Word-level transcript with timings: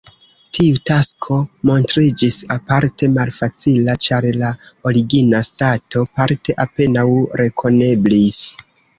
Tiu 0.57 0.77
tasko 0.89 1.35
montriĝis 1.69 2.37
aparte 2.55 3.09
malfacila, 3.17 3.95
ĉar 4.05 4.25
la 4.43 4.49
origina 4.91 5.41
stato 5.49 6.01
parte 6.21 6.57
apenaŭ 6.65 7.05
rekoneblis. 7.43 8.41